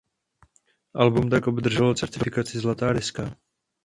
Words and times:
Album 0.93 1.29
tak 1.29 1.47
obdrželo 1.47 1.93
certifikaci 1.93 2.59
zlatá 2.59 2.93
deska. 2.93 3.35